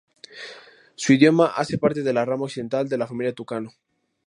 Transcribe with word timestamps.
Su 0.95 1.13
idioma 1.13 1.45
hace 1.55 1.77
parte 1.77 2.01
de 2.01 2.11
la 2.11 2.25
rama 2.25 2.45
occidental 2.45 2.89
de 2.89 2.97
la 2.97 3.05
familia 3.05 3.33
tucano. 3.35 3.71